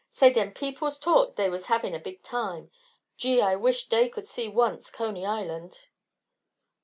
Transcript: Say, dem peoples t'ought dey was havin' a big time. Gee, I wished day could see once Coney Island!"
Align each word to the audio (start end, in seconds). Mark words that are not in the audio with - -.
Say, 0.13 0.33
dem 0.33 0.51
peoples 0.53 0.97
t'ought 0.97 1.35
dey 1.35 1.47
was 1.47 1.67
havin' 1.67 1.93
a 1.93 1.99
big 1.99 2.23
time. 2.23 2.71
Gee, 3.17 3.39
I 3.39 3.55
wished 3.55 3.91
day 3.91 4.09
could 4.09 4.25
see 4.25 4.47
once 4.47 4.89
Coney 4.89 5.27
Island!" 5.27 5.89